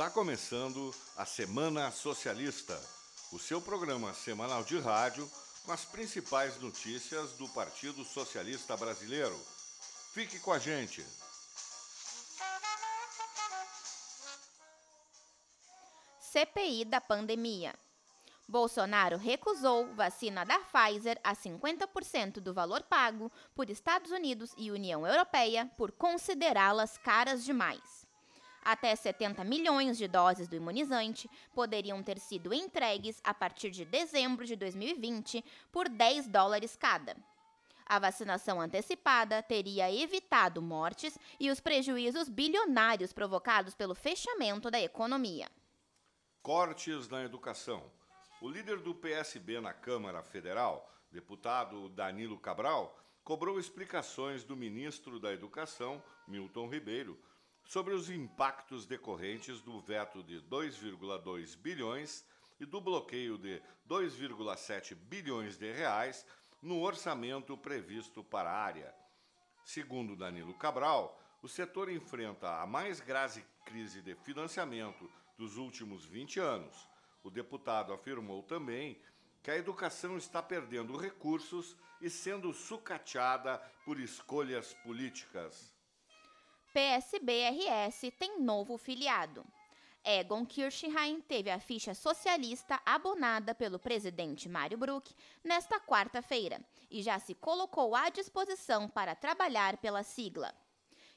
Está 0.00 0.10
começando 0.10 0.94
a 1.14 1.26
Semana 1.26 1.90
Socialista, 1.90 2.74
o 3.34 3.38
seu 3.38 3.60
programa 3.60 4.14
semanal 4.14 4.64
de 4.64 4.78
rádio 4.78 5.30
com 5.62 5.72
as 5.72 5.84
principais 5.84 6.58
notícias 6.58 7.32
do 7.32 7.46
Partido 7.50 8.02
Socialista 8.02 8.74
Brasileiro. 8.78 9.38
Fique 10.14 10.40
com 10.40 10.54
a 10.54 10.58
gente. 10.58 11.04
CPI 16.18 16.86
da 16.86 17.02
pandemia. 17.02 17.74
Bolsonaro 18.48 19.18
recusou 19.18 19.94
vacina 19.94 20.46
da 20.46 20.58
Pfizer 20.60 21.20
a 21.22 21.36
50% 21.36 22.40
do 22.40 22.54
valor 22.54 22.84
pago 22.84 23.30
por 23.54 23.68
Estados 23.68 24.10
Unidos 24.10 24.54
e 24.56 24.70
União 24.70 25.06
Europeia 25.06 25.70
por 25.76 25.92
considerá-las 25.92 26.96
caras 26.96 27.44
demais. 27.44 27.99
Até 28.62 28.94
70 28.94 29.42
milhões 29.44 29.96
de 29.96 30.06
doses 30.06 30.46
do 30.46 30.56
imunizante 30.56 31.30
poderiam 31.54 32.02
ter 32.02 32.18
sido 32.18 32.52
entregues 32.52 33.20
a 33.24 33.32
partir 33.32 33.70
de 33.70 33.84
dezembro 33.84 34.44
de 34.44 34.54
2020 34.56 35.44
por 35.72 35.88
10 35.88 36.28
dólares 36.28 36.76
cada. 36.76 37.16
A 37.86 37.98
vacinação 37.98 38.60
antecipada 38.60 39.42
teria 39.42 39.92
evitado 39.92 40.62
mortes 40.62 41.18
e 41.40 41.50
os 41.50 41.58
prejuízos 41.58 42.28
bilionários 42.28 43.12
provocados 43.12 43.74
pelo 43.74 43.96
fechamento 43.96 44.70
da 44.70 44.80
economia. 44.80 45.48
Cortes 46.40 47.08
na 47.08 47.24
educação. 47.24 47.90
O 48.40 48.48
líder 48.48 48.78
do 48.78 48.94
PSB 48.94 49.60
na 49.60 49.74
Câmara 49.74 50.22
Federal, 50.22 50.88
deputado 51.10 51.88
Danilo 51.88 52.38
Cabral, 52.38 52.96
cobrou 53.24 53.58
explicações 53.58 54.44
do 54.44 54.56
ministro 54.56 55.18
da 55.18 55.32
Educação, 55.32 56.02
Milton 56.28 56.68
Ribeiro, 56.68 57.18
sobre 57.64 57.94
os 57.94 58.10
impactos 58.10 58.86
decorrentes 58.86 59.60
do 59.60 59.80
veto 59.80 60.22
de 60.22 60.40
2,2 60.42 61.56
bilhões 61.56 62.24
e 62.58 62.66
do 62.66 62.80
bloqueio 62.80 63.38
de 63.38 63.62
2,7 63.88 64.94
bilhões 64.94 65.56
de 65.56 65.72
reais 65.72 66.26
no 66.62 66.80
orçamento 66.80 67.56
previsto 67.56 68.22
para 68.22 68.50
a 68.50 68.62
área. 68.62 68.94
Segundo 69.64 70.16
Danilo 70.16 70.54
Cabral, 70.54 71.18
o 71.42 71.48
setor 71.48 71.90
enfrenta 71.90 72.60
a 72.60 72.66
mais 72.66 73.00
grave 73.00 73.44
crise 73.64 74.02
de 74.02 74.14
financiamento 74.14 75.10
dos 75.38 75.56
últimos 75.56 76.04
20 76.04 76.38
anos. 76.40 76.88
O 77.22 77.30
deputado 77.30 77.92
afirmou 77.92 78.42
também 78.42 79.00
que 79.42 79.50
a 79.50 79.56
educação 79.56 80.18
está 80.18 80.42
perdendo 80.42 80.96
recursos 80.96 81.76
e 82.00 82.10
sendo 82.10 82.52
sucateada 82.52 83.58
por 83.84 83.98
escolhas 83.98 84.74
políticas. 84.74 85.72
PSB-RS 86.72 88.12
tem 88.16 88.40
novo 88.40 88.78
filiado. 88.78 89.44
Egon 90.04 90.46
Kirchheim 90.46 91.20
teve 91.20 91.50
a 91.50 91.58
ficha 91.58 91.94
socialista 91.94 92.80
abonada 92.86 93.54
pelo 93.54 93.78
presidente 93.78 94.48
Mário 94.48 94.78
Bruck 94.78 95.12
nesta 95.42 95.80
quarta-feira 95.80 96.60
e 96.88 97.02
já 97.02 97.18
se 97.18 97.34
colocou 97.34 97.94
à 97.94 98.08
disposição 98.08 98.88
para 98.88 99.16
trabalhar 99.16 99.76
pela 99.78 100.04
sigla. 100.04 100.54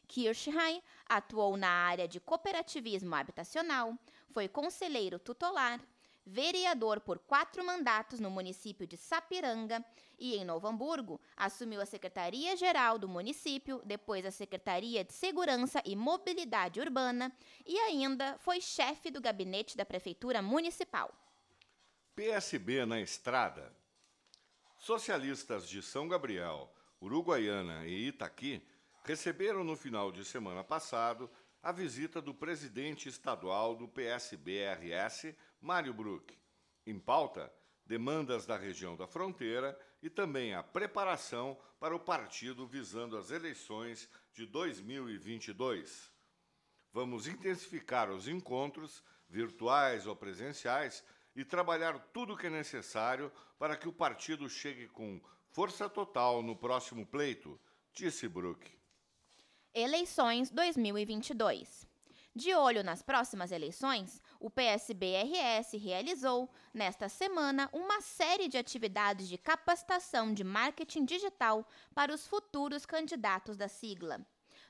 Kirchheim 0.07 0.81
atuou 1.05 1.55
na 1.55 1.69
área 1.69 2.07
de 2.07 2.19
cooperativismo 2.19 3.13
habitacional, 3.15 3.97
foi 4.31 4.47
conselheiro 4.47 5.19
tutelar, 5.19 5.79
vereador 6.25 6.99
por 6.99 7.19
quatro 7.19 7.63
mandatos 7.65 8.19
no 8.19 8.29
município 8.29 8.87
de 8.87 8.97
Sapiranga 8.97 9.83
e, 10.17 10.35
em 10.35 10.45
Novo 10.45 10.67
Hamburgo, 10.67 11.19
assumiu 11.35 11.81
a 11.81 11.85
Secretaria-Geral 11.85 12.97
do 12.97 13.07
município, 13.07 13.81
depois 13.85 14.25
a 14.25 14.31
Secretaria 14.31 15.03
de 15.03 15.13
Segurança 15.13 15.81
e 15.85 15.95
Mobilidade 15.95 16.79
Urbana 16.79 17.31
e 17.65 17.77
ainda 17.79 18.37
foi 18.39 18.61
chefe 18.61 19.11
do 19.11 19.21
gabinete 19.21 19.75
da 19.75 19.85
Prefeitura 19.85 20.41
Municipal. 20.41 21.13
PSB 22.15 22.85
na 22.85 23.01
estrada. 23.01 23.73
Socialistas 24.77 25.67
de 25.67 25.81
São 25.81 26.07
Gabriel, 26.07 26.71
Uruguaiana 27.01 27.85
e 27.87 28.07
Itaqui 28.07 28.61
receberam 29.03 29.63
no 29.63 29.75
final 29.75 30.11
de 30.11 30.23
semana 30.23 30.63
passado 30.63 31.29
a 31.61 31.71
visita 31.71 32.21
do 32.21 32.33
presidente 32.33 33.07
estadual 33.07 33.75
do 33.75 33.87
PSB-RS, 33.87 35.33
Mário 35.63 35.93
Bruck. 35.93 36.37
Em 36.85 36.99
pauta, 36.99 37.49
demandas 37.85 38.45
da 38.45 38.57
região 38.57 38.97
da 38.97 39.07
fronteira 39.07 39.79
e 40.01 40.09
também 40.09 40.53
a 40.53 40.61
preparação 40.61 41.57
para 41.79 41.95
o 41.95 41.99
partido 42.01 42.67
visando 42.67 43.15
as 43.15 43.31
eleições 43.31 44.09
de 44.33 44.45
2022. 44.45 46.11
Vamos 46.91 47.27
intensificar 47.27 48.11
os 48.11 48.27
encontros, 48.27 49.01
virtuais 49.29 50.05
ou 50.05 50.17
presenciais, 50.17 51.01
e 51.33 51.45
trabalhar 51.45 51.97
tudo 52.11 52.33
o 52.33 52.37
que 52.37 52.47
é 52.47 52.49
necessário 52.49 53.31
para 53.57 53.77
que 53.77 53.87
o 53.87 53.93
partido 53.93 54.49
chegue 54.49 54.89
com 54.89 55.21
força 55.47 55.89
total 55.89 56.43
no 56.43 56.57
próximo 56.57 57.05
pleito, 57.05 57.57
disse 57.93 58.27
Bruck. 58.27 58.69
Eleições 59.73 60.51
2022. 60.51 61.87
De 62.35 62.51
olho 62.55 62.83
nas 62.83 63.03
próximas 63.03 63.51
eleições, 63.51 64.19
o 64.43 64.49
PSB-RS 64.49 65.71
realizou, 65.81 66.49
nesta 66.73 67.07
semana, 67.07 67.69
uma 67.71 68.01
série 68.01 68.49
de 68.49 68.57
atividades 68.57 69.29
de 69.29 69.37
capacitação 69.37 70.33
de 70.33 70.43
marketing 70.43 71.05
digital 71.05 71.65
para 71.95 72.13
os 72.13 72.27
futuros 72.27 72.85
candidatos 72.85 73.55
da 73.55 73.69
sigla. 73.69 74.19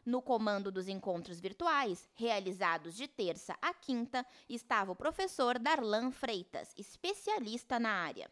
No 0.06 0.22
comando 0.22 0.72
dos 0.72 0.88
encontros 0.88 1.40
virtuais, 1.40 2.08
realizados 2.14 2.94
de 2.94 3.08
terça 3.08 3.58
a 3.60 3.74
quinta, 3.74 4.24
estava 4.48 4.92
o 4.92 4.96
professor 4.96 5.58
Darlan 5.58 6.12
Freitas, 6.12 6.72
especialista 6.78 7.80
na 7.80 7.90
área. 7.90 8.30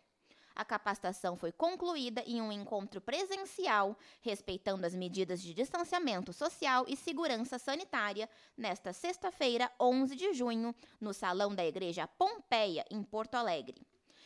A 0.61 0.63
capacitação 0.63 1.35
foi 1.35 1.51
concluída 1.51 2.21
em 2.23 2.39
um 2.39 2.51
encontro 2.51 3.01
presencial, 3.01 3.97
respeitando 4.21 4.85
as 4.85 4.93
medidas 4.93 5.41
de 5.41 5.55
distanciamento 5.55 6.31
social 6.31 6.85
e 6.87 6.95
segurança 6.95 7.57
sanitária, 7.57 8.29
nesta 8.55 8.93
sexta-feira, 8.93 9.71
11 9.79 10.15
de 10.15 10.35
junho, 10.35 10.75
no 10.99 11.15
Salão 11.15 11.55
da 11.55 11.65
Igreja 11.65 12.07
Pompeia, 12.07 12.85
em 12.91 13.01
Porto 13.01 13.33
Alegre. 13.33 13.81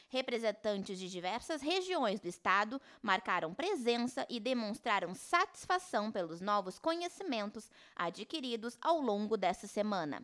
Representantes 0.09 0.99
de 0.99 1.09
diversas 1.09 1.61
regiões 1.61 2.19
do 2.19 2.27
estado 2.27 2.81
marcaram 3.01 3.53
presença 3.53 4.27
e 4.29 4.37
demonstraram 4.37 5.15
satisfação 5.15 6.11
pelos 6.11 6.41
novos 6.41 6.77
conhecimentos 6.77 7.71
adquiridos 7.95 8.77
ao 8.81 8.99
longo 8.99 9.37
dessa 9.37 9.67
semana. 9.67 10.21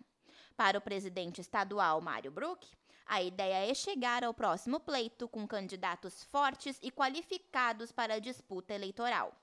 Para 0.58 0.78
o 0.78 0.82
presidente 0.82 1.40
estadual 1.40 2.02
Mário 2.02 2.32
Bruck, 2.32 2.68
a 3.12 3.22
ideia 3.22 3.70
é 3.70 3.74
chegar 3.74 4.24
ao 4.24 4.34
próximo 4.34 4.80
pleito 4.80 5.28
com 5.28 5.46
candidatos 5.46 6.24
fortes 6.24 6.80
e 6.82 6.90
qualificados 6.90 7.92
para 7.92 8.14
a 8.14 8.20
disputa 8.20 8.74
eleitoral. 8.74 9.36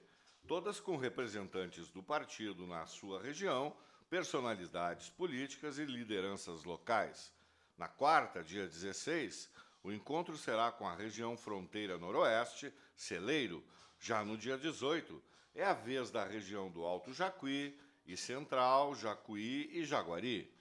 todas 0.47 0.79
com 0.79 0.95
representantes 0.95 1.89
do 1.89 2.03
partido 2.03 2.67
na 2.67 2.85
sua 2.85 3.21
região, 3.21 3.75
personalidades 4.09 5.09
políticas 5.09 5.79
e 5.79 5.85
lideranças 5.85 6.63
locais. 6.63 7.33
Na 7.77 7.87
quarta, 7.87 8.43
dia 8.43 8.67
16, 8.67 9.49
o 9.83 9.91
encontro 9.91 10.37
será 10.37 10.71
com 10.71 10.87
a 10.87 10.95
região 10.95 11.35
fronteira 11.35 11.97
noroeste, 11.97 12.71
Celeiro. 12.95 13.63
Já 13.99 14.23
no 14.23 14.37
dia 14.37 14.57
18, 14.57 15.21
é 15.55 15.63
a 15.65 15.73
vez 15.73 16.11
da 16.11 16.23
região 16.23 16.69
do 16.69 16.83
Alto 16.83 17.11
Jacuí 17.11 17.77
e 18.05 18.15
Central, 18.15 18.93
Jacuí 18.93 19.69
e 19.73 19.83
Jaguari. 19.83 20.53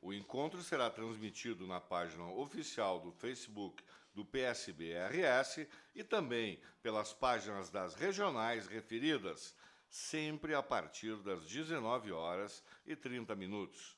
O 0.00 0.14
encontro 0.14 0.62
será 0.62 0.88
transmitido 0.88 1.66
na 1.66 1.80
página 1.80 2.24
oficial 2.24 3.00
do 3.00 3.12
Facebook 3.12 3.82
do 4.16 4.24
PSB-RS 4.24 5.68
e 5.94 6.02
também 6.02 6.60
pelas 6.82 7.12
páginas 7.12 7.70
das 7.70 7.94
regionais 7.94 8.66
referidas, 8.66 9.54
sempre 9.90 10.54
a 10.54 10.62
partir 10.62 11.16
das 11.18 11.46
19 11.46 12.10
horas 12.10 12.64
e 12.86 12.96
30 12.96 13.36
minutos. 13.36 13.94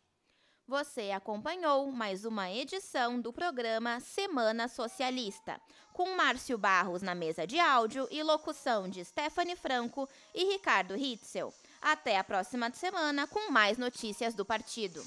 Você 0.73 1.11
acompanhou 1.11 1.93
mais 1.93 2.25
uma 2.25 2.51
edição 2.51 3.21
do 3.21 3.31
programa 3.31 4.01
Semana 4.01 4.69
Socialista, 4.69 5.61
com 5.93 6.17
Márcio 6.17 6.57
Barros 6.57 7.03
na 7.03 7.15
mesa 7.15 7.47
de 7.47 7.61
áudio 7.61 8.09
e 8.11 8.23
locução 8.23 8.89
de 8.89 9.05
Stephanie 9.05 9.55
Franco 9.55 10.09
e 10.35 10.51
Ricardo 10.51 10.97
Hitzel. 10.97 11.53
Até 11.83 12.17
a 12.17 12.25
próxima 12.25 12.73
semana 12.73 13.27
com 13.27 13.53
mais 13.53 13.77
notícias 13.77 14.33
do 14.33 14.47
partido. 14.47 15.05